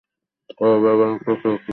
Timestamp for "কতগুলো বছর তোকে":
0.51-1.43